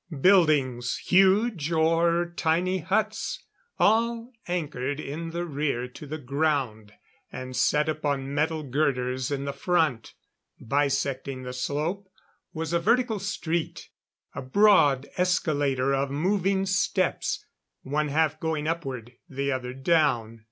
[0.19, 3.43] Buildings huge, or tiny huts;
[3.77, 6.93] all anchored in the rear to the ground,
[7.31, 10.15] and set upon metal girders in the front.
[10.59, 12.09] Bisecting the slope
[12.51, 13.89] was a vertical street
[14.33, 17.45] a broad escalator of moving steps,
[17.83, 20.39] one half going upward, the other down.